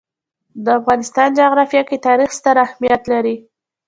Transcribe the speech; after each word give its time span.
د 0.63 0.65
افغانستان 0.79 1.27
جغرافیه 1.39 1.83
کې 1.89 1.97
تاریخ 2.07 2.29
ستر 2.39 2.55
اهمیت 2.65 3.01
لري. 3.11 3.35